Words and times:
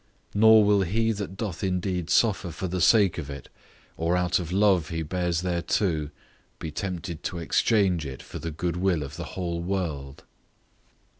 Nor 0.33 0.63
will 0.63 0.81
he 0.81 1.11
that 1.11 1.37
doth 1.37 1.63
indeed 1.63 2.09
suffer 2.09 2.49
for 2.49 2.67
the 2.67 2.81
sake 2.81 3.19
of 3.19 3.29
it, 3.29 3.49
or 3.97 4.17
out 4.17 4.39
of 4.39 4.51
love 4.51 4.89
he 4.89 5.03
bears 5.03 5.43
thereto, 5.43 6.09
be 6.57 6.71
tempted 6.71 7.21
to 7.21 7.37
exchange 7.37 8.03
it 8.03 8.23
for 8.23 8.39
the 8.39 8.49
good 8.49 8.77
will 8.77 9.03
of 9.03 9.15
the 9.15 9.25
whole 9.37 9.61
world. 9.61 10.23